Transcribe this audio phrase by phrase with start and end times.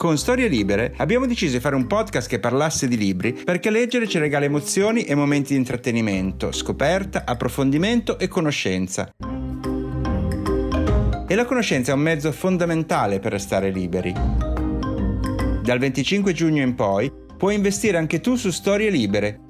[0.00, 4.08] Con Storie Libere abbiamo deciso di fare un podcast che parlasse di libri perché leggere
[4.08, 9.10] ci regala emozioni e momenti di intrattenimento, scoperta, approfondimento e conoscenza.
[11.28, 14.14] E la conoscenza è un mezzo fondamentale per restare liberi.
[15.62, 19.40] Dal 25 giugno in poi puoi investire anche tu su Storie Libere,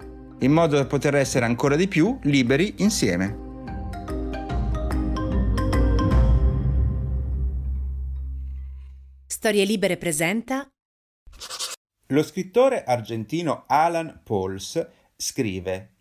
[0.41, 3.50] in modo da poter essere ancora di più liberi insieme.
[9.41, 10.69] Storie Libere presenta
[12.09, 15.93] Lo scrittore argentino Alan Pauls scrive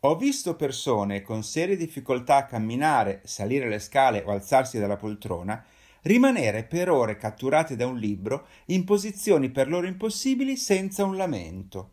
[0.00, 5.62] Ho visto persone con serie difficoltà a camminare, salire le scale o alzarsi dalla poltrona
[6.04, 11.90] rimanere per ore catturate da un libro in posizioni per loro impossibili senza un lamento.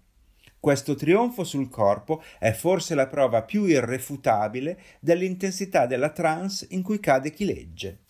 [0.58, 7.02] Questo trionfo sul corpo è forse la prova più irrefutabile dell'intensità della trance in cui
[7.02, 8.04] cade chi legge.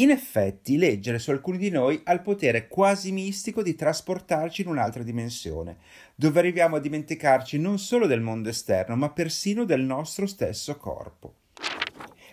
[0.00, 4.68] In effetti, leggere su alcuni di noi ha il potere quasi mistico di trasportarci in
[4.68, 5.78] un'altra dimensione,
[6.14, 11.34] dove arriviamo a dimenticarci non solo del mondo esterno, ma persino del nostro stesso corpo.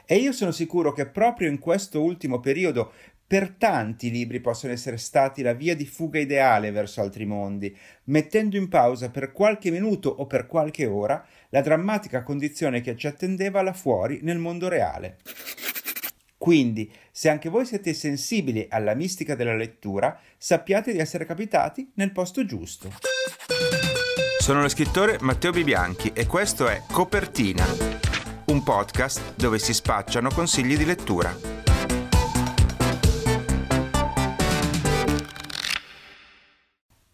[0.05, 2.91] E io sono sicuro che proprio in questo ultimo periodo
[3.25, 8.57] per tanti libri possono essere stati la via di fuga ideale verso altri mondi, mettendo
[8.57, 13.63] in pausa per qualche minuto o per qualche ora la drammatica condizione che ci attendeva
[13.63, 15.17] là fuori nel mondo reale.
[16.37, 22.11] Quindi, se anche voi siete sensibili alla mistica della lettura, sappiate di essere capitati nel
[22.11, 22.91] posto giusto.
[24.37, 27.65] Sono lo scrittore Matteo Bibianchi e questo è Copertina,
[28.47, 31.35] un podcast dove si spacciano consigli di lettura.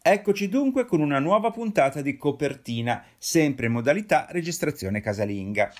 [0.03, 5.71] Eccoci dunque con una nuova puntata di Copertina, sempre in modalità registrazione casalinga.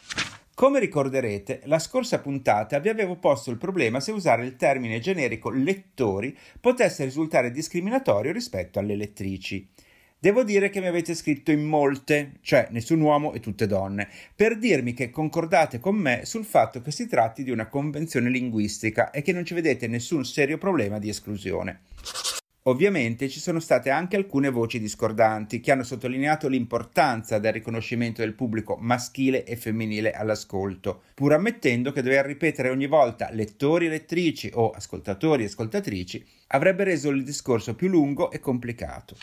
[0.62, 5.50] Come ricorderete, la scorsa puntata vi avevo posto il problema se usare il termine generico
[5.50, 9.68] lettori potesse risultare discriminatorio rispetto alle lettrici.
[10.20, 14.59] Devo dire che mi avete scritto in molte, cioè nessun uomo e tutte donne, per
[14.59, 19.24] dirmi che concordate con me sul fatto che si tratti di una convenzione linguistica e
[19.24, 21.80] che non ci vedete nessun serio problema di esclusione.
[22.66, 28.35] Ovviamente ci sono state anche alcune voci discordanti che hanno sottolineato l'importanza del riconoscimento del
[28.35, 34.51] pubblico maschile e femminile all'ascolto, pur ammettendo che dover ripetere ogni volta lettori e lettrici
[34.53, 39.16] o ascoltatori e ascoltatrici avrebbe reso il discorso più lungo e complicato.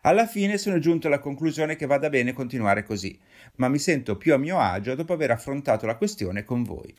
[0.00, 3.16] Alla fine sono giunto alla conclusione che vada bene continuare così,
[3.56, 6.92] ma mi sento più a mio agio dopo aver affrontato la questione con voi.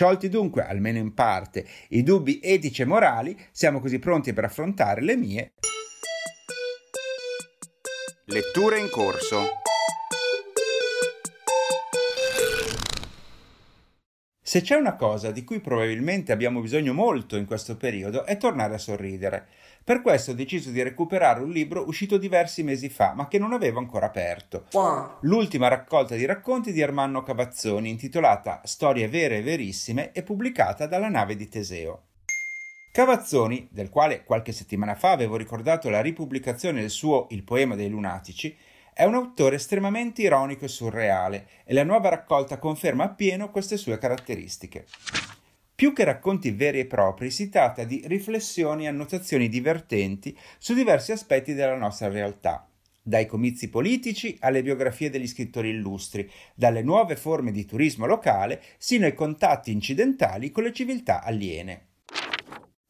[0.00, 5.02] Sciolti dunque, almeno in parte, i dubbi etici e morali, siamo così pronti per affrontare
[5.02, 5.52] le mie
[8.24, 9.58] letture in corso.
[14.40, 18.76] Se c'è una cosa di cui probabilmente abbiamo bisogno molto in questo periodo è tornare
[18.76, 19.48] a sorridere.
[19.82, 23.52] Per questo ho deciso di recuperare un libro uscito diversi mesi fa, ma che non
[23.52, 24.66] avevo ancora aperto.
[25.22, 31.08] L'ultima raccolta di racconti di Ermanno Cavazzoni, intitolata Storie vere e verissime e pubblicata dalla
[31.08, 32.02] nave di Teseo.
[32.92, 37.88] Cavazzoni, del quale qualche settimana fa avevo ricordato la ripubblicazione del suo Il poema dei
[37.88, 38.56] lunatici,
[38.92, 43.96] è un autore estremamente ironico e surreale e la nuova raccolta conferma appieno queste sue
[43.96, 44.86] caratteristiche.
[45.80, 51.10] Più che racconti veri e propri, si tratta di riflessioni e annotazioni divertenti su diversi
[51.10, 52.68] aspetti della nostra realtà,
[53.00, 59.06] dai comizi politici alle biografie degli scrittori illustri, dalle nuove forme di turismo locale sino
[59.06, 61.89] ai contatti incidentali con le civiltà aliene.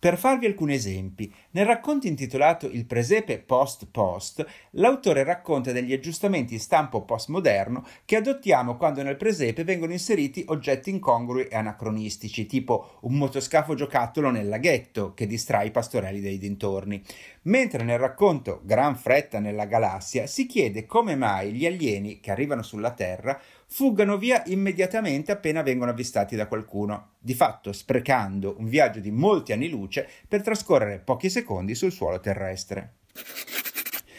[0.00, 7.02] Per farvi alcuni esempi, nel racconto intitolato Il presepe post-post, l'autore racconta degli aggiustamenti stampo
[7.02, 13.74] postmoderno che adottiamo quando nel presepe vengono inseriti oggetti incongrui e anacronistici, tipo un motoscafo
[13.74, 17.02] giocattolo nel laghetto che distrae i pastorelli dei dintorni.
[17.42, 22.62] Mentre nel racconto Gran fretta nella galassia si chiede come mai gli alieni che arrivano
[22.62, 23.38] sulla Terra
[23.72, 29.52] fuggano via immediatamente appena vengono avvistati da qualcuno, di fatto sprecando un viaggio di molti
[29.52, 32.94] anni luce per trascorrere pochi secondi sul suolo terrestre.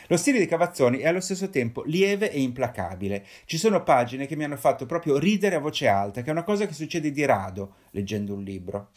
[0.08, 3.26] Lo stile di Cavazzoni è allo stesso tempo lieve e implacabile.
[3.46, 6.44] Ci sono pagine che mi hanno fatto proprio ridere a voce alta, che è una
[6.44, 8.92] cosa che succede di rado leggendo un libro.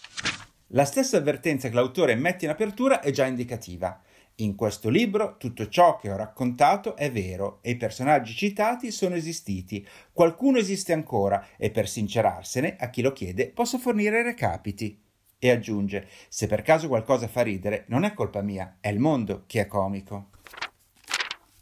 [0.68, 4.00] La stessa avvertenza che l'autore mette in apertura è già indicativa.
[4.38, 9.14] In questo libro tutto ciò che ho raccontato è vero e i personaggi citati sono
[9.14, 9.86] esistiti.
[10.12, 15.00] Qualcuno esiste ancora e per sincerarsene, a chi lo chiede, posso fornire recapiti.
[15.38, 19.44] E aggiunge: Se per caso qualcosa fa ridere, non è colpa mia, è il mondo
[19.46, 20.30] che è comico.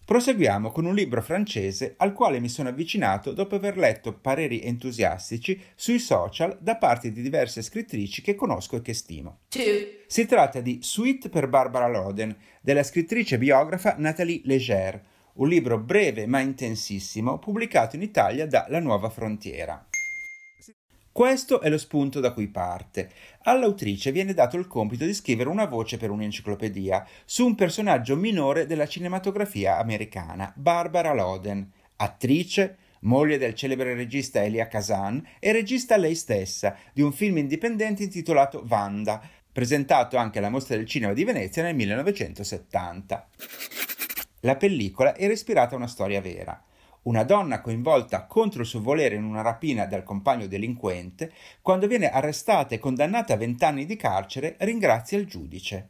[0.04, 5.60] Proseguiamo con un libro francese al quale mi sono avvicinato dopo aver letto pareri entusiastici
[5.76, 9.38] sui social da parte di diverse scrittrici che conosco e che stimo.
[10.06, 15.00] Si tratta di Suite per Barbara Loden, della scrittrice biografa Nathalie Leger,
[15.34, 19.86] un libro breve ma intensissimo pubblicato in Italia da La Nuova Frontiera.
[21.12, 23.10] Questo è lo spunto da cui parte.
[23.42, 28.64] All'autrice viene dato il compito di scrivere una voce per un'enciclopedia su un personaggio minore
[28.64, 36.14] della cinematografia americana, Barbara Loden, attrice, moglie del celebre regista Elia Kazan e regista lei
[36.14, 39.20] stessa di un film indipendente intitolato Vanda,
[39.52, 43.28] presentato anche alla Mostra del Cinema di Venezia nel 1970.
[44.40, 46.58] La pellicola era ispirata a una storia vera
[47.02, 52.10] una donna coinvolta contro il suo volere in una rapina dal compagno delinquente, quando viene
[52.10, 55.88] arrestata e condannata a vent'anni di carcere, ringrazia il giudice.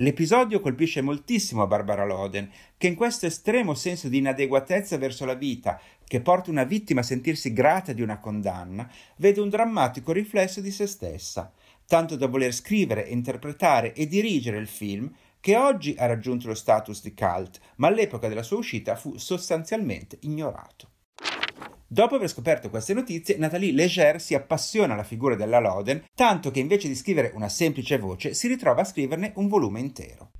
[0.00, 5.78] L'episodio colpisce moltissimo Barbara Loden, che in questo estremo senso di inadeguatezza verso la vita,
[6.06, 10.70] che porta una vittima a sentirsi grata di una condanna, vede un drammatico riflesso di
[10.70, 11.52] se stessa,
[11.86, 17.02] tanto da voler scrivere, interpretare e dirigere il film che oggi ha raggiunto lo status
[17.02, 20.90] di cult, ma all'epoca della sua uscita fu sostanzialmente ignorato.
[21.92, 26.60] Dopo aver scoperto queste notizie, Nathalie Leger si appassiona alla figura della Loden, tanto che
[26.60, 30.30] invece di scrivere una semplice voce si ritrova a scriverne un volume intero.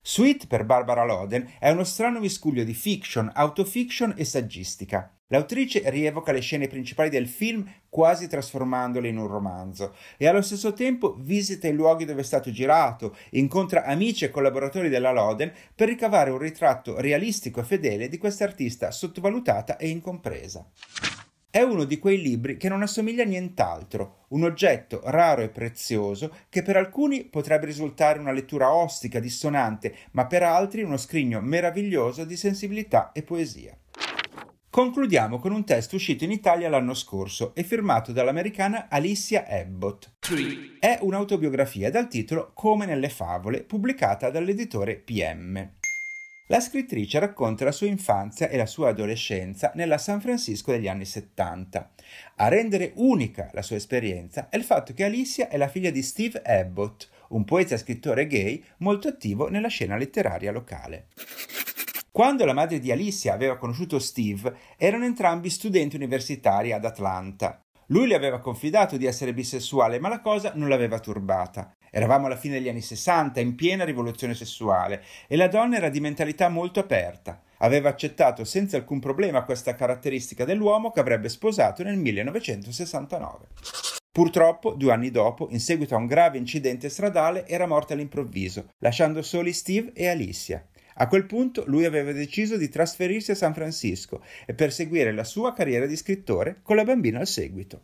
[0.00, 5.12] Sweet per Barbara Loden è uno strano miscuglio di fiction, autofiction e saggistica.
[5.26, 10.74] L'autrice rievoca le scene principali del film quasi trasformandole in un romanzo e allo stesso
[10.74, 15.88] tempo visita i luoghi dove è stato girato, incontra amici e collaboratori della Loden per
[15.88, 20.68] ricavare un ritratto realistico e fedele di questa artista sottovalutata e incompresa.
[21.48, 26.30] È uno di quei libri che non assomiglia a nient'altro, un oggetto raro e prezioso
[26.50, 32.26] che per alcuni potrebbe risultare una lettura ostica, dissonante, ma per altri uno scrigno meraviglioso
[32.26, 33.74] di sensibilità e poesia.
[34.76, 40.16] Concludiamo con un testo uscito in Italia l'anno scorso e firmato dall'americana Alicia Abbott.
[40.78, 45.66] È un'autobiografia dal titolo Come nelle favole, pubblicata dall'editore PM.
[46.48, 51.06] La scrittrice racconta la sua infanzia e la sua adolescenza nella San Francisco degli anni
[51.06, 51.92] 70.
[52.36, 56.02] A rendere unica la sua esperienza è il fatto che Alicia è la figlia di
[56.02, 61.06] Steve Abbott, un poeta e scrittore gay molto attivo nella scena letteraria locale.
[62.16, 67.62] Quando la madre di Alicia aveva conosciuto Steve, erano entrambi studenti universitari ad Atlanta.
[67.88, 71.74] Lui le aveva confidato di essere bisessuale, ma la cosa non l'aveva turbata.
[71.90, 76.00] Eravamo alla fine degli anni 60, in piena rivoluzione sessuale, e la donna era di
[76.00, 77.42] mentalità molto aperta.
[77.58, 83.48] Aveva accettato senza alcun problema questa caratteristica dell'uomo che avrebbe sposato nel 1969.
[84.10, 89.20] Purtroppo, due anni dopo, in seguito a un grave incidente stradale, era morta all'improvviso, lasciando
[89.20, 90.64] soli Steve e Alicia.
[90.98, 95.52] A quel punto lui aveva deciso di trasferirsi a San Francisco e perseguire la sua
[95.52, 97.82] carriera di scrittore con la bambina al seguito.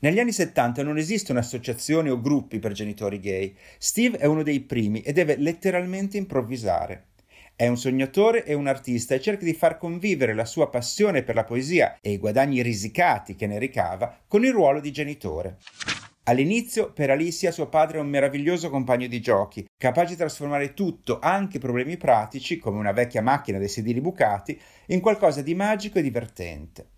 [0.00, 3.56] Negli anni 70 non esistono associazioni o gruppi per genitori gay.
[3.78, 7.06] Steve è uno dei primi e deve letteralmente improvvisare.
[7.56, 11.34] È un sognatore e un artista e cerca di far convivere la sua passione per
[11.34, 15.56] la poesia e i guadagni risicati che ne ricava con il ruolo di genitore.
[16.28, 21.20] All'inizio, per Alicia suo padre è un meraviglioso compagno di giochi, capace di trasformare tutto,
[21.20, 26.02] anche problemi pratici, come una vecchia macchina dei sedili bucati, in qualcosa di magico e
[26.02, 26.90] divertente.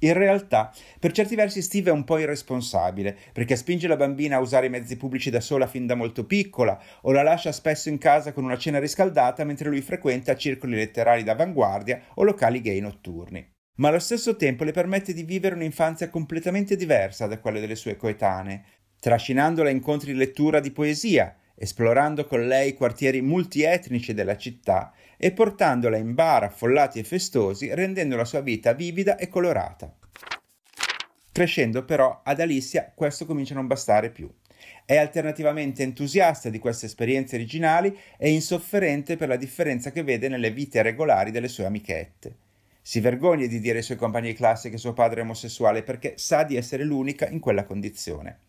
[0.00, 4.40] In realtà, per certi versi Steve è un po' irresponsabile, perché spinge la bambina a
[4.40, 7.98] usare i mezzi pubblici da sola fin da molto piccola, o la lascia spesso in
[7.98, 13.53] casa con una cena riscaldata mentre lui frequenta circoli letterari d'avanguardia o locali gay notturni
[13.76, 17.96] ma allo stesso tempo le permette di vivere un'infanzia completamente diversa da quelle delle sue
[17.96, 18.64] coetanee,
[19.00, 24.92] trascinandola a incontri di lettura di poesia, esplorando con lei i quartieri multietnici della città
[25.16, 29.92] e portandola in bar affollati e festosi, rendendo la sua vita vivida e colorata.
[31.32, 34.32] Crescendo però ad Alicia questo comincia a non bastare più.
[34.86, 40.50] È alternativamente entusiasta di queste esperienze originali e insofferente per la differenza che vede nelle
[40.50, 42.36] vite regolari delle sue amichette.
[42.86, 46.18] Si vergogna di dire ai suoi compagni di classe che suo padre è omosessuale perché
[46.18, 48.40] sa di essere l'unica in quella condizione.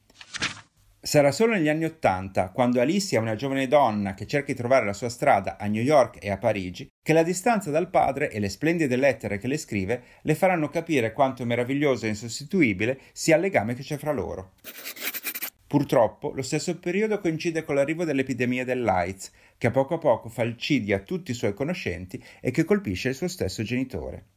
[0.99, 4.85] Sarà solo negli anni Ottanta, quando Alicia è una giovane donna che cerca di trovare
[4.85, 8.39] la sua strada a New York e a Parigi, che la distanza dal padre e
[8.39, 13.41] le splendide lettere che le scrive le faranno capire quanto meraviglioso e insostituibile sia il
[13.41, 14.51] legame che c'è fra loro.
[15.67, 20.43] Purtroppo, lo stesso periodo coincide con l'arrivo dell'epidemia dell'AIDS, che a poco a poco fa
[20.43, 24.27] il cidio a tutti i suoi conoscenti e che colpisce il suo stesso genitore.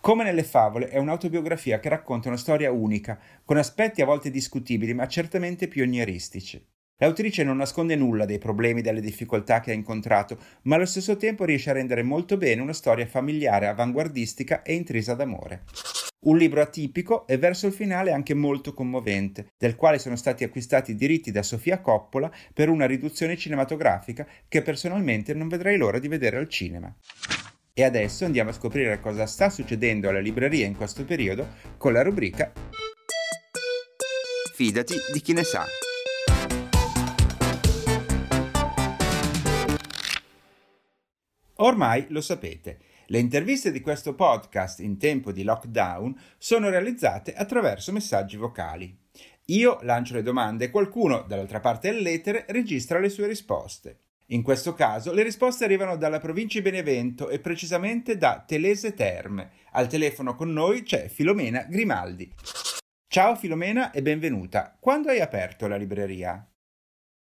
[0.00, 4.94] Come nelle favole, è un'autobiografia che racconta una storia unica, con aspetti a volte discutibili
[4.94, 6.64] ma certamente pionieristici.
[6.98, 11.16] L'autrice non nasconde nulla dei problemi e delle difficoltà che ha incontrato, ma allo stesso
[11.16, 15.64] tempo riesce a rendere molto bene una storia familiare, avanguardistica e intrisa d'amore.
[16.26, 20.92] Un libro atipico e verso il finale anche molto commovente, del quale sono stati acquistati
[20.92, 26.08] i diritti da Sofia Coppola per una riduzione cinematografica che personalmente non vedrei l'ora di
[26.08, 26.92] vedere al cinema.
[27.74, 32.02] E adesso andiamo a scoprire cosa sta succedendo alla libreria in questo periodo con la
[32.02, 32.50] rubrica
[34.56, 35.66] Fidati di chi ne sa.
[41.56, 47.92] Ormai lo sapete, le interviste di questo podcast in tempo di lockdown sono realizzate attraverso
[47.92, 48.94] messaggi vocali.
[49.46, 54.00] Io lancio le domande e qualcuno, dall'altra parte dell'etere, registra le sue risposte.
[54.30, 59.50] In questo caso le risposte arrivano dalla provincia di Benevento e precisamente da Telese Terme.
[59.72, 62.30] Al telefono con noi c'è Filomena Grimaldi.
[63.06, 64.76] Ciao Filomena e benvenuta.
[64.78, 66.44] Quando hai aperto la libreria?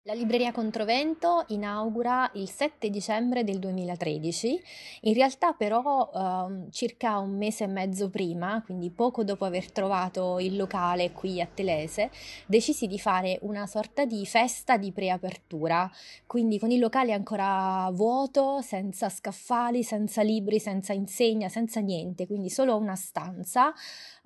[0.08, 4.64] La libreria Controvento inaugura il 7 dicembre del 2013,
[5.02, 10.40] in realtà però eh, circa un mese e mezzo prima, quindi poco dopo aver trovato
[10.40, 12.10] il locale qui a Telese,
[12.46, 15.92] decisi di fare una sorta di festa di preapertura,
[16.26, 22.50] quindi con il locale ancora vuoto, senza scaffali, senza libri, senza insegna, senza niente, quindi
[22.50, 23.74] solo una stanza.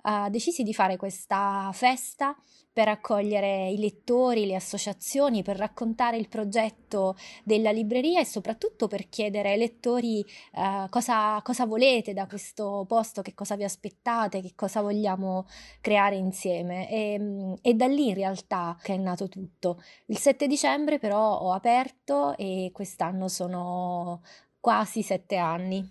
[0.04, 2.36] Eh, decisi di fare questa festa
[2.72, 9.08] per accogliere i lettori, le associazioni, per raccontare il progetto della libreria e soprattutto per
[9.08, 14.54] chiedere ai lettori eh, cosa, cosa volete da questo posto, che cosa vi aspettate, che
[14.54, 15.46] cosa vogliamo
[15.80, 16.90] creare insieme.
[16.90, 19.82] E, mm, e da lì in realtà che è nato tutto.
[20.06, 24.22] Il 7 dicembre però ho aperto e quest'anno sono
[24.58, 25.88] quasi sette anni.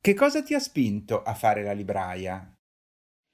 [0.00, 2.52] Che cosa ti ha spinto a fare la libraia?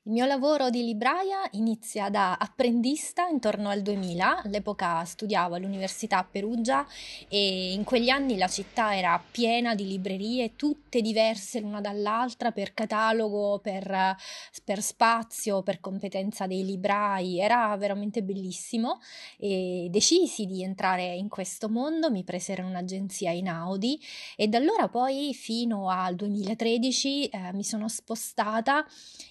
[0.07, 6.29] Il mio lavoro di libraia inizia da apprendista intorno al 2000, all'epoca studiavo all'Università a
[6.31, 6.87] Perugia
[7.27, 12.75] e in quegli anni la città era piena di librerie, tutte diverse l'una dall'altra per
[12.75, 14.15] catalogo, per,
[14.63, 19.01] per spazio, per competenza dei librai, era veramente bellissimo
[19.39, 23.99] e decisi di entrare in questo mondo, mi presero in un'agenzia in Audi
[24.37, 28.85] e da allora poi fino al 2013 eh, mi sono spostata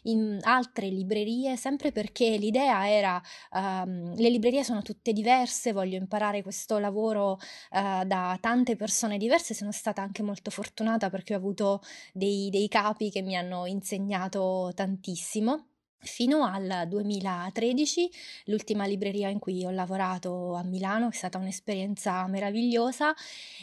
[0.05, 0.39] in
[0.87, 7.33] librerie, sempre perché l'idea era um, le librerie sono tutte diverse, voglio imparare questo lavoro
[7.33, 11.81] uh, da tante persone diverse, sono stata anche molto fortunata perché ho avuto
[12.13, 15.72] dei, dei capi che mi hanno insegnato tantissimo
[16.03, 18.09] fino al 2013,
[18.45, 23.13] l'ultima libreria in cui ho lavorato a Milano, è stata un'esperienza meravigliosa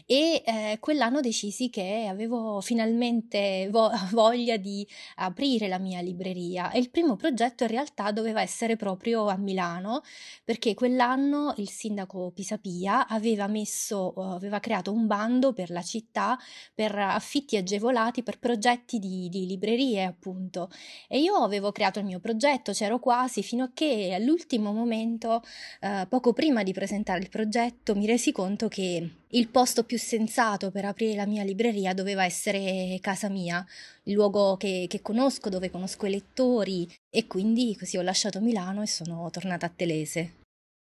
[0.07, 6.71] e eh, quell'anno decisi che avevo finalmente vo- voglia di aprire la mia libreria.
[6.71, 10.03] E il primo progetto in realtà doveva essere proprio a Milano
[10.45, 16.39] perché quell'anno il sindaco Pisapia aveva messo, aveva creato un bando per la città
[16.75, 20.71] per affitti agevolati per progetti di, di librerie appunto.
[21.09, 25.43] E io avevo creato il mio progetto progetto, c'ero quasi, fino a che all'ultimo momento,
[25.81, 30.71] eh, poco prima di presentare il progetto, mi resi conto che il posto più sensato
[30.71, 33.67] per aprire la mia libreria doveva essere casa mia,
[34.05, 38.83] il luogo che, che conosco, dove conosco i lettori e quindi così ho lasciato Milano
[38.83, 40.39] e sono tornata a Telese.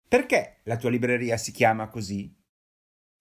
[0.07, 2.31] Perché la tua libreria si chiama così?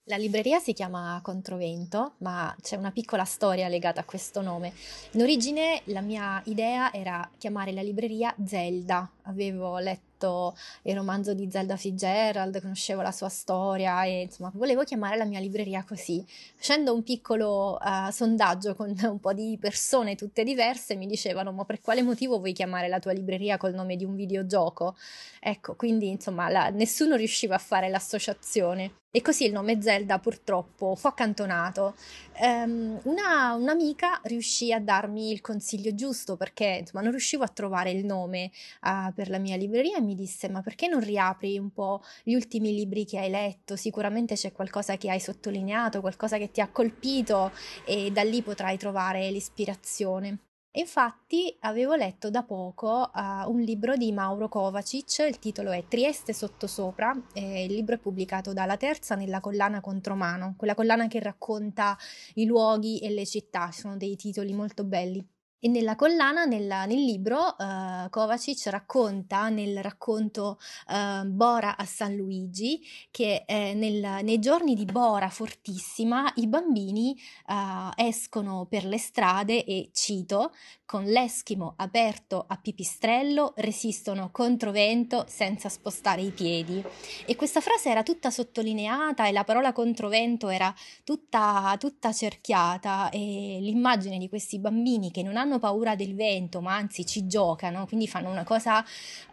[0.08, 4.74] La libreria si chiama Controvento, ma c'è una piccola storia legata a questo nome.
[5.12, 9.10] In origine la mia idea era chiamare la libreria Zelda.
[9.26, 15.16] Avevo letto il romanzo di Zelda Fitzgerald, conoscevo la sua storia e insomma volevo chiamare
[15.16, 16.24] la mia libreria così.
[16.54, 21.64] Facendo un piccolo uh, sondaggio con un po' di persone tutte diverse mi dicevano ma
[21.64, 24.96] per quale motivo vuoi chiamare la tua libreria col nome di un videogioco?
[25.40, 28.92] Ecco, quindi insomma la, nessuno riusciva a fare l'associazione.
[29.16, 31.94] E così il nome Zelda purtroppo fu accantonato.
[32.40, 37.92] Um, una, un'amica riuscì a darmi il consiglio giusto perché insomma non riuscivo a trovare
[37.92, 38.50] il nome
[38.82, 42.34] uh, per la mia libreria e mi disse ma perché non riapri un po' gli
[42.34, 43.76] ultimi libri che hai letto?
[43.76, 47.52] Sicuramente c'è qualcosa che hai sottolineato, qualcosa che ti ha colpito
[47.86, 50.38] e da lì potrai trovare l'ispirazione.
[50.76, 56.32] Infatti avevo letto da poco uh, un libro di Mauro Kovacic, il titolo è Trieste
[56.32, 61.96] sottosopra, eh, il libro è pubblicato dalla Terza nella collana Contromano, quella collana che racconta
[62.34, 65.24] i luoghi e le città, sono dei titoli molto belli.
[65.64, 72.14] E nella collana, nella, nel libro, uh, Kovacic racconta nel racconto uh, Bora a San
[72.14, 78.98] Luigi che eh, nel, nei giorni di Bora fortissima i bambini uh, escono per le
[78.98, 80.52] strade e, cito,
[80.84, 86.84] con l'eschimo aperto a pipistrello resistono contro vento senza spostare i piedi.
[87.24, 90.72] E questa frase era tutta sottolineata e la parola controvento era
[91.04, 96.60] tutta, tutta cerchiata e l'immagine di questi bambini che non hanno hanno paura del vento,
[96.60, 98.84] ma anzi ci giocano, quindi fanno una cosa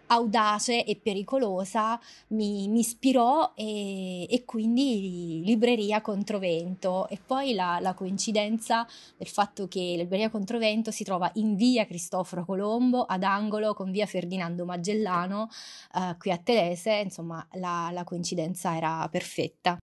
[0.07, 1.97] audace e pericolosa,
[2.29, 7.07] mi, mi ispirò e, e, quindi libreria controvento.
[7.07, 8.85] E poi la, la, coincidenza
[9.17, 13.89] del fatto che la libreria controvento si trova in via Cristoforo Colombo, ad angolo con
[13.89, 15.49] via Ferdinando Magellano,
[15.95, 19.77] eh, qui a Telese, insomma la, la coincidenza era perfetta.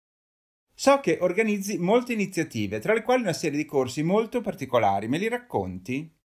[0.81, 5.09] So che organizzi molte iniziative, tra le quali una serie di corsi molto particolari.
[5.09, 6.18] Me li racconti?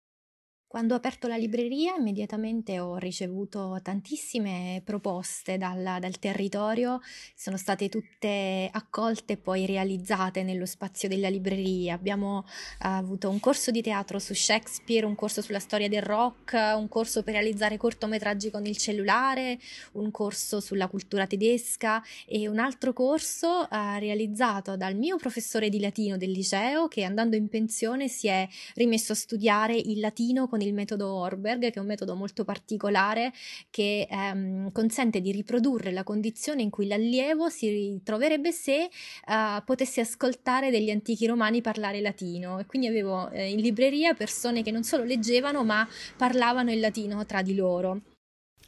[0.74, 7.00] Quando ho aperto la libreria immediatamente ho ricevuto tantissime proposte dal, dal, territorio,
[7.36, 11.94] sono state tutte accolte e poi realizzate nello spazio della libreria.
[11.94, 12.44] Abbiamo uh,
[12.80, 17.22] avuto un corso di teatro su Shakespeare, un corso sulla storia del rock, un corso
[17.22, 19.60] per realizzare cortometraggi con il cellulare,
[19.92, 25.80] un corso sulla cultura tedesca e un altro corso uh, realizzato dal mio professore di
[25.80, 30.62] latino del liceo che andando in pensione si è rimesso a studiare il latino con
[30.64, 33.32] il metodo Orberg, che è un metodo molto particolare
[33.70, 38.90] che ehm, consente di riprodurre la condizione in cui l'allievo si troverebbe se
[39.28, 42.60] uh, potesse ascoltare degli antichi romani parlare latino.
[42.60, 47.26] E quindi avevo eh, in libreria persone che non solo leggevano ma parlavano il latino
[47.26, 48.02] tra di loro.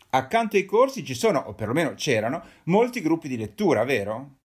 [0.09, 4.37] Accanto ai corsi ci sono, o perlomeno c'erano, molti gruppi di lettura, vero?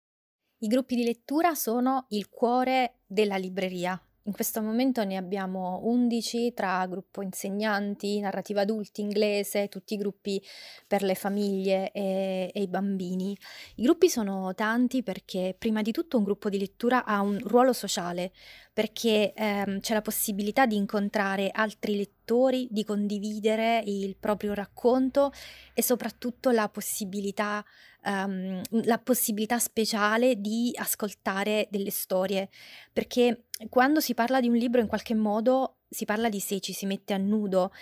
[0.63, 6.53] I gruppi di lettura sono il cuore della libreria, in questo momento ne abbiamo 11
[6.53, 10.43] tra gruppo insegnanti, narrativa adulti, inglese, tutti i gruppi
[10.87, 13.37] per le famiglie e, e, i bambini.
[13.77, 17.73] I gruppi sono tanti perché prima di tutto un gruppo di lettura ha un ruolo
[17.73, 18.33] sociale,
[18.73, 25.33] perché ehm, c'è la possibilità di incontrare altri lettori, di condividere il proprio racconto
[25.73, 27.65] e soprattutto la possibilità
[28.05, 32.49] um, la possibilità speciale di ascoltare delle storie,
[32.93, 36.73] perché quando si parla di un libro in qualche modo si parla di sé, ci
[36.73, 37.73] si mette a nudo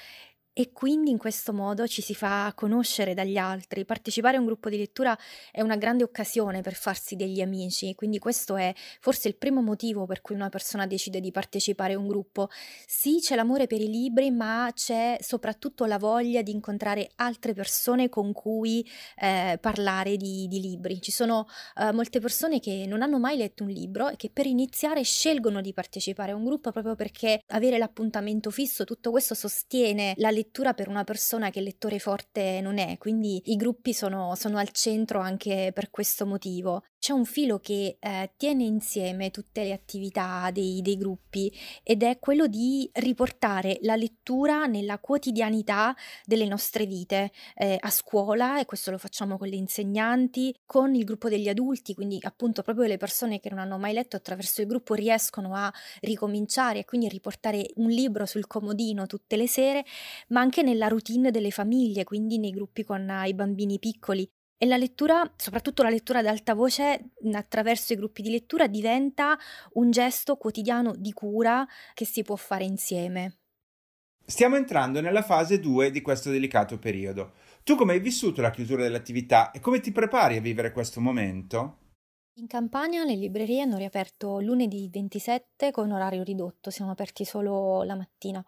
[0.59, 3.85] e quindi in questo modo ci si fa conoscere dagli altri.
[3.85, 5.17] Partecipare a un gruppo di lettura
[5.53, 10.05] è una grande occasione per farsi degli amici, quindi questo è forse il primo motivo
[10.05, 12.49] per cui una persona decide di partecipare a un gruppo.
[12.89, 18.09] Sì, c'è l'amore per i libri, ma c'è soprattutto la voglia di incontrare altre persone
[18.09, 18.85] con cui
[19.21, 21.01] eh, parlare di, di, libri.
[21.01, 24.47] Ci sono eh, molte persone che non hanno mai letto un libro e che per
[24.47, 30.15] iniziare scelgono di partecipare a un gruppo proprio perché avere l'appuntamento fisso, tutto questo sostiene
[30.17, 34.35] la lettura lettura per una persona che lettore forte non è, quindi i gruppi sono,
[34.35, 36.85] sono al centro anche per questo motivo.
[37.01, 41.51] C'è un filo che eh, tiene insieme tutte le attività dei, dei, gruppi
[41.85, 48.59] ed è quello di riportare la lettura nella quotidianità delle nostre vite, eh, a scuola,
[48.59, 52.87] e questo lo facciamo con le insegnanti, con il gruppo degli adulti, quindi appunto proprio
[52.87, 57.09] le persone che non hanno mai letto attraverso il gruppo riescono a ricominciare e quindi
[57.09, 59.85] riportare un libro sul comodino tutte le sere,
[60.29, 64.29] ma anche nella routine delle famiglie, quindi nei gruppi con i bambini piccoli.
[64.61, 69.39] E la lettura, soprattutto la lettura ad alta voce, attraverso i gruppi di lettura, diventa
[69.75, 73.37] un gesto quotidiano di cura che si può fare insieme.
[74.27, 77.35] Stiamo entrando nella fase 2 di questo delicato periodo.
[77.63, 81.79] Tu come hai vissuto la chiusura dell'attività e come ti prepari a vivere questo momento?
[82.35, 87.95] In Campania le librerie hanno riaperto lunedì 27 con orario ridotto, siamo aperti solo la
[87.95, 88.45] mattina.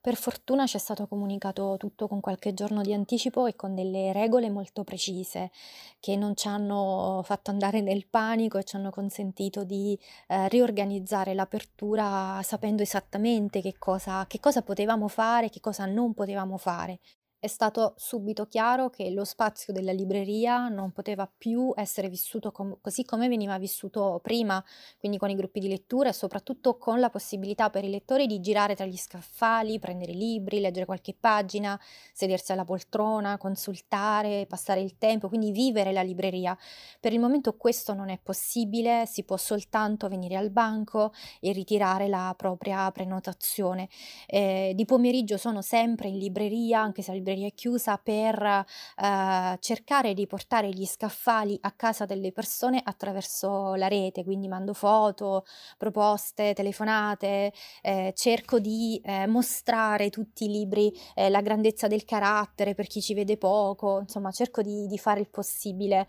[0.00, 4.12] Per fortuna ci è stato comunicato tutto con qualche giorno di anticipo e con delle
[4.12, 5.50] regole molto precise
[5.98, 11.34] che non ci hanno fatto andare nel panico e ci hanno consentito di eh, riorganizzare
[11.34, 17.00] l'apertura sapendo esattamente che cosa, che cosa potevamo fare, che cosa non potevamo fare.
[17.40, 22.78] È stato subito chiaro che lo spazio della libreria non poteva più essere vissuto com-
[22.80, 24.60] così come veniva vissuto prima,
[24.98, 28.40] quindi con i gruppi di lettura e soprattutto con la possibilità per i lettori di
[28.40, 31.80] girare tra gli scaffali, prendere libri, leggere qualche pagina,
[32.12, 36.58] sedersi alla poltrona, consultare, passare il tempo, quindi vivere la libreria.
[36.98, 42.08] Per il momento questo non è possibile, si può soltanto venire al banco e ritirare
[42.08, 43.88] la propria prenotazione.
[44.26, 50.14] Eh, di pomeriggio sono sempre in libreria, anche se libreria libreria chiusa per eh, cercare
[50.14, 55.44] di portare gli scaffali a casa delle persone attraverso la rete, quindi mando foto,
[55.76, 62.74] proposte, telefonate, eh, cerco di eh, mostrare tutti i libri, eh, la grandezza del carattere
[62.74, 66.08] per chi ci vede poco, insomma cerco di, di fare il possibile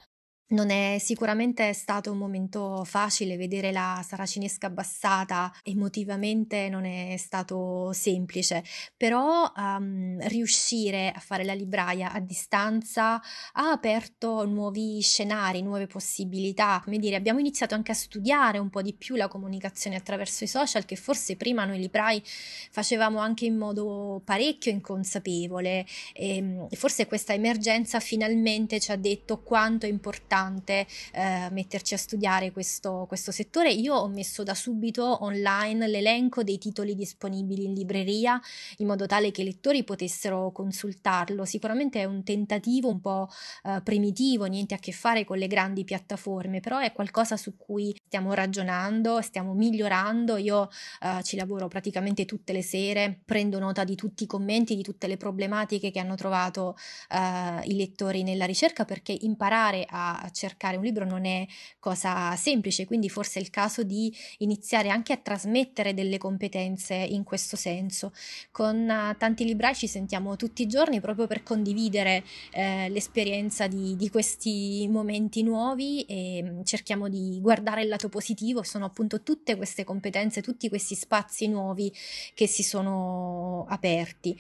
[0.50, 7.92] non è sicuramente stato un momento facile vedere la saracinesca abbassata, emotivamente non è stato
[7.94, 8.64] semplice,
[8.98, 16.82] però um, riuscire a fare la libraia a distanza ha aperto nuovi scenari, nuove possibilità.
[16.84, 20.48] Come dire, abbiamo iniziato anche a studiare un po' di più la comunicazione attraverso i
[20.48, 27.34] social che forse prima noi librai facevamo anche in modo parecchio inconsapevole e forse questa
[27.34, 33.32] emergenza finalmente ci ha detto quanto è importante importante eh, metterci a studiare questo, questo
[33.32, 33.71] settore.
[33.71, 38.39] Io ho messo da subito online l'elenco dei titoli disponibili in libreria
[38.78, 41.45] in modo tale che i lettori potessero consultarlo.
[41.45, 43.30] Sicuramente è un tentativo un po'
[43.63, 47.95] eh, primitivo, niente a che fare con le grandi piattaforme, però è qualcosa su cui
[48.06, 50.38] stiamo ragionando, stiamo migliorando.
[50.38, 50.69] Io
[51.02, 55.08] eh, ci lavoro praticamente tutte le sere, prendo nota di tutti i commenti, di tutte
[55.08, 56.75] le problematiche che hanno trovato
[57.10, 61.46] eh, i lettori nella ricerca perché imparare a cercare un libro non è
[61.80, 67.24] cosa semplice, quindi forse è il caso di iniziare anche a trasmettere delle competenze in
[67.24, 68.12] questo senso.
[68.52, 73.96] Con uh, tanti librai ci sentiamo tutti i giorni proprio per condividere eh, l'esperienza di,
[73.96, 79.56] di, questi momenti nuovi e mm, cerchiamo di guardare il lato positivo, sono appunto tutte
[79.56, 81.94] queste competenze, tutti questi spazi nuovi
[82.34, 84.38] che si sono aperti.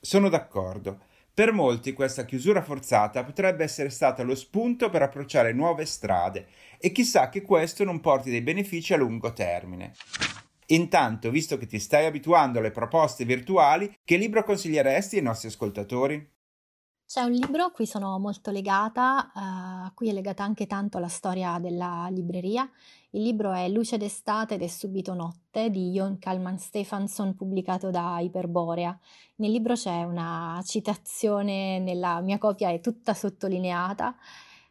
[0.00, 1.10] Sono d'accordo.
[1.34, 6.46] Per molti questa chiusura forzata potrebbe essere stata lo spunto per approcciare nuove strade
[6.78, 9.94] e chissà che questo non porti dei benefici a lungo termine.
[10.66, 16.30] Intanto, visto che ti stai abituando alle proposte virtuali, che libro consiglieresti ai nostri ascoltatori?
[17.12, 19.38] C'è un libro a cui sono molto legata, uh,
[19.84, 22.66] a cui è legata anche tanto la storia della libreria.
[23.10, 28.18] Il libro è Luce d'estate ed è subito notte di Jon Kalman Stefansson pubblicato da
[28.18, 28.98] Iperborea.
[29.36, 34.16] Nel libro c'è una citazione, nella mia copia è tutta sottolineata,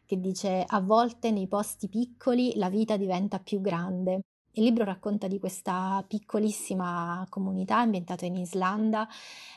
[0.04, 4.22] che dice a volte nei posti piccoli la vita diventa più grande.
[4.54, 9.08] Il libro racconta di questa piccolissima comunità ambientata in Islanda,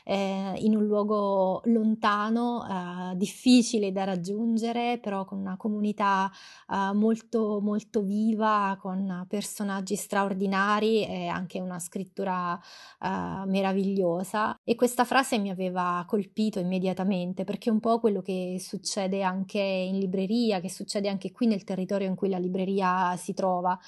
[0.04, 2.64] eh, in un luogo lontano,
[3.12, 6.32] eh, difficile da raggiungere, però con una comunità
[6.72, 13.08] eh, molto, molto viva, con personaggi straordinari e anche una scrittura eh,
[13.44, 14.58] meravigliosa.
[14.64, 19.60] E questa frase mi aveva colpito immediatamente perché è un po' quello che succede anche
[19.60, 23.78] in libreria, che succede anche qui nel territorio in cui la libreria si trova.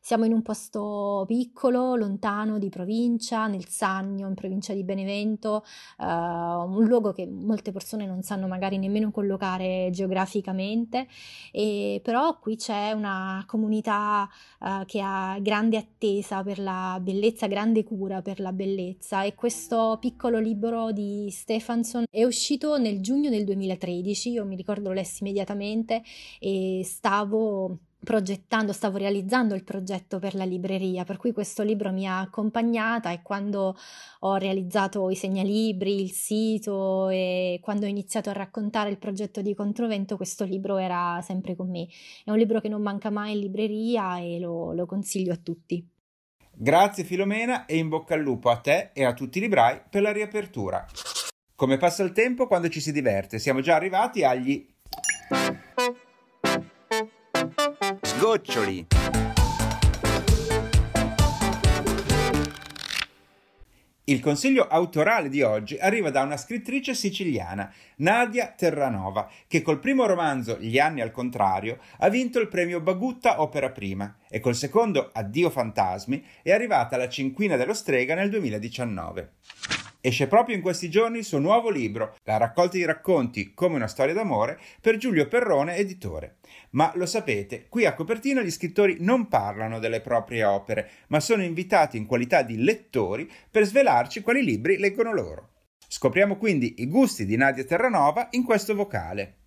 [0.00, 0.54] Siamo in un posto
[1.26, 5.64] piccolo, lontano di provincia, nel Sannio, in provincia di Benevento,
[5.98, 11.06] uh, un luogo che molte persone non sanno magari nemmeno collocare geograficamente,
[11.52, 14.28] e, però qui c'è una comunità
[14.60, 19.22] uh, che ha grande attesa per la bellezza, grande cura per la bellezza.
[19.22, 24.88] E questo piccolo libro di Stefanson è uscito nel giugno del 2013, io mi ricordo
[24.88, 26.02] lo lessi immediatamente
[26.38, 32.06] e stavo progettando, stavo realizzando il progetto per la libreria, per cui questo libro mi
[32.06, 33.76] ha accompagnata e quando
[34.20, 39.54] ho realizzato i segnalibri, il sito e quando ho iniziato a raccontare il progetto di
[39.54, 41.88] Controvento, questo libro era sempre con me.
[42.24, 45.86] È un libro che non manca mai in libreria e lo, lo consiglio a tutti.
[46.58, 50.00] Grazie Filomena e in bocca al lupo a te e a tutti i librai per
[50.00, 50.86] la riapertura.
[51.54, 53.38] Come passa il tempo quando ci si diverte?
[53.38, 54.66] Siamo già arrivati agli
[58.26, 58.86] sgoccioli.
[64.08, 70.06] Il consiglio autorale di oggi arriva da una scrittrice siciliana, Nadia Terranova, che col primo
[70.06, 75.10] romanzo Gli anni al contrario ha vinto il premio Bagutta Opera Prima e col secondo
[75.12, 79.32] Addio Fantasmi è arrivata alla cinquina dello Strega nel 2019.
[80.00, 83.88] Esce proprio in questi giorni il suo nuovo libro, la raccolta di racconti Come una
[83.88, 86.36] storia d'amore, per Giulio Perrone, editore.
[86.70, 91.42] Ma lo sapete, qui a copertina gli scrittori non parlano delle proprie opere, ma sono
[91.42, 95.50] invitati in qualità di lettori per svelarci quali libri leggono loro.
[95.88, 99.45] Scopriamo quindi i gusti di Nadia Terranova in questo vocale.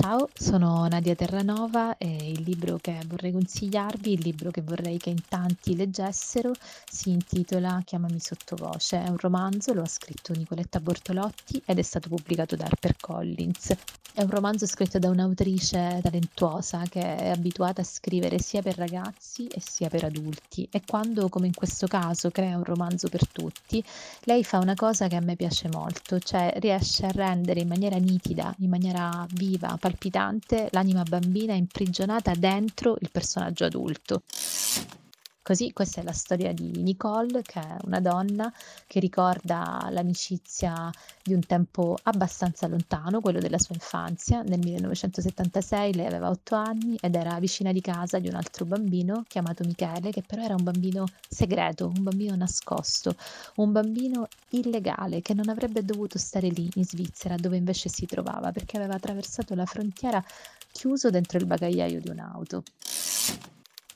[0.00, 5.10] Ciao, sono Nadia Terranova e il libro che vorrei consigliarvi, il libro che vorrei che
[5.10, 6.52] in tanti leggessero,
[6.90, 9.04] si intitola Chiamami sottovoce.
[9.04, 13.76] È un romanzo, lo ha scritto Nicoletta Bortolotti ed è stato pubblicato da HarperCollins.
[14.12, 19.46] È un romanzo scritto da un'autrice talentuosa che è abituata a scrivere sia per ragazzi
[19.46, 23.82] e sia per adulti e quando, come in questo caso, crea un romanzo per tutti,
[24.24, 27.96] lei fa una cosa che a me piace molto, cioè riesce a rendere in maniera
[27.98, 34.22] nitida, in maniera viva, palpitante l'anima bambina imprigionata dentro il personaggio adulto.
[35.50, 38.52] Così questa è la storia di Nicole, che è una donna
[38.86, 40.88] che ricorda l'amicizia
[41.24, 44.42] di un tempo abbastanza lontano, quello della sua infanzia.
[44.42, 49.24] Nel 1976 lei aveva otto anni ed era vicina di casa di un altro bambino
[49.26, 53.16] chiamato Michele, che però era un bambino segreto, un bambino nascosto,
[53.56, 58.52] un bambino illegale che non avrebbe dovuto stare lì in Svizzera, dove invece si trovava,
[58.52, 60.24] perché aveva attraversato la frontiera
[60.70, 62.62] chiuso dentro il bagagliaio di un'auto.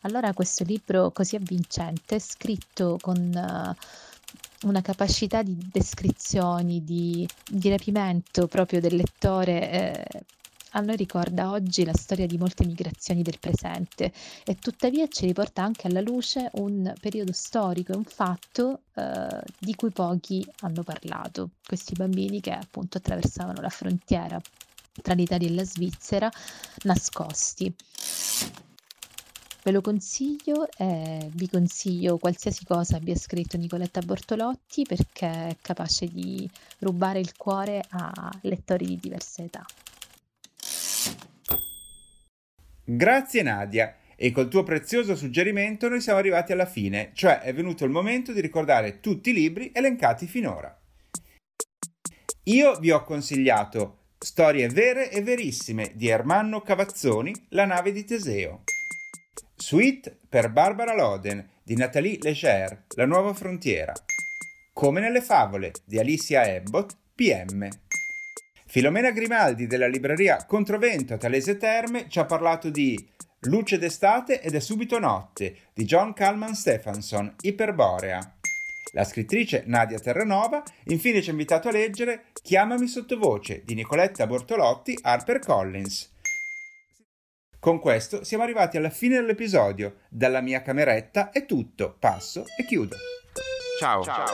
[0.05, 8.47] Allora questo libro così avvincente, scritto con uh, una capacità di descrizioni, di, di rapimento
[8.47, 10.25] proprio del lettore, eh,
[10.73, 14.13] a noi ricorda oggi la storia di molte migrazioni del presente
[14.45, 19.75] e tuttavia ci riporta anche alla luce un periodo storico e un fatto eh, di
[19.75, 21.51] cui pochi hanno parlato.
[21.67, 24.39] Questi bambini che appunto attraversavano la frontiera
[25.01, 26.31] tra l'Italia e la Svizzera
[26.83, 27.75] nascosti.
[29.65, 36.07] Ve lo consiglio e vi consiglio qualsiasi cosa abbia scritto Nicoletta Bortolotti perché è capace
[36.07, 36.47] di
[36.81, 39.65] rubare il cuore a lettori di diverse età.
[42.85, 43.97] Grazie Nadia.
[44.17, 48.35] E col tuo prezioso suggerimento noi siamo arrivati alla fine, cioè è venuto il momento
[48.35, 50.79] di ricordare tutti i libri elencati finora.
[52.45, 58.65] Io vi ho consigliato Storie vere e verissime di Ermanno Cavazzoni, La nave di Teseo.
[59.65, 63.95] Suite per Barbara Loden di Nathalie Leger, La nuova frontiera.
[64.75, 67.67] Come nelle favole di Alicia Ebbot, PM.
[68.67, 73.09] Filomena Grimaldi della libreria Controvento a Talese Terme ci ha parlato di
[73.45, 78.35] Luce d'estate ed è subito notte di John Calman Stephenson, Iperborea.
[78.93, 84.99] La scrittrice Nadia Terranova infine ci ha invitato a leggere Chiamami sottovoce di Nicoletta Bortolotti,
[85.01, 86.13] HarperCollins.
[87.65, 90.01] Con questo siamo arrivati alla fine dell'episodio.
[90.11, 91.97] Dalla mia cameretta è tutto.
[91.99, 92.95] Passo e chiudo.
[93.79, 94.03] Ciao.
[94.03, 94.27] Ciao.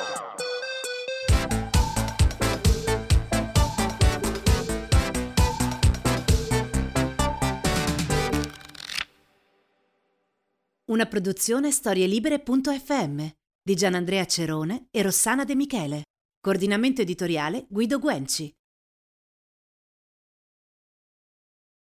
[10.86, 13.26] Una produzione storielibere.fm
[13.62, 16.02] di Gianandrea Cerone e Rossana De Michele.
[16.40, 18.52] Coordinamento editoriale Guido Guenci.